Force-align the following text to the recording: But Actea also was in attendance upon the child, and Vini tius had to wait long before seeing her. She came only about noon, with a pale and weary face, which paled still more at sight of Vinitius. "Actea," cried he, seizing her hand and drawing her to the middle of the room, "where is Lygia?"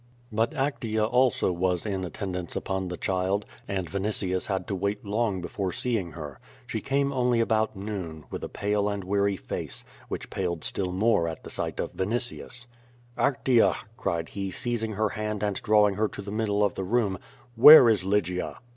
But 0.31 0.49
Actea 0.53 1.07
also 1.07 1.51
was 1.51 1.85
in 1.85 2.03
attendance 2.03 2.55
upon 2.55 2.87
the 2.87 2.97
child, 2.97 3.45
and 3.67 3.87
Vini 3.87 4.09
tius 4.09 4.47
had 4.47 4.65
to 4.65 4.73
wait 4.75 5.05
long 5.05 5.41
before 5.41 5.71
seeing 5.71 6.13
her. 6.13 6.39
She 6.65 6.81
came 6.81 7.13
only 7.13 7.39
about 7.39 7.75
noon, 7.75 8.23
with 8.31 8.43
a 8.43 8.49
pale 8.49 8.89
and 8.89 9.03
weary 9.03 9.35
face, 9.37 9.85
which 10.07 10.31
paled 10.31 10.63
still 10.63 10.91
more 10.91 11.27
at 11.27 11.47
sight 11.51 11.79
of 11.79 11.93
Vinitius. 11.93 12.65
"Actea," 13.15 13.75
cried 13.95 14.29
he, 14.29 14.49
seizing 14.49 14.93
her 14.93 15.09
hand 15.09 15.43
and 15.43 15.61
drawing 15.61 15.93
her 15.97 16.07
to 16.07 16.23
the 16.23 16.31
middle 16.31 16.63
of 16.63 16.73
the 16.73 16.83
room, 16.83 17.19
"where 17.55 17.87
is 17.87 18.03
Lygia?" 18.03 18.57